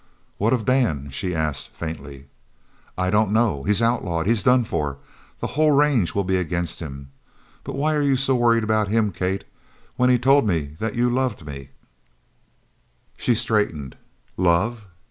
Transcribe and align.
"What 0.39 0.51
of 0.51 0.65
Dan?" 0.65 1.11
she 1.11 1.35
asked 1.35 1.69
faintly. 1.75 2.25
"I 2.97 3.11
don't 3.11 3.31
know. 3.31 3.61
He's 3.61 3.83
outlawed. 3.83 4.25
He's 4.25 4.41
done 4.41 4.63
for. 4.63 4.97
The 5.41 5.45
whole 5.53 5.73
range 5.73 6.15
will 6.15 6.23
be 6.23 6.37
against 6.37 6.79
him. 6.79 7.11
But 7.63 7.75
why 7.75 7.93
are 7.93 8.01
you 8.01 8.17
so 8.17 8.35
worried 8.35 8.63
about 8.63 8.87
him, 8.87 9.11
Kate? 9.11 9.43
when 9.97 10.09
he 10.09 10.17
told 10.17 10.47
me 10.47 10.75
that 10.79 10.95
you 10.95 11.07
loved 11.11 11.45
me" 11.45 11.69
She 13.19 13.35
straightened. 13.35 13.95
"Love? 14.37 14.87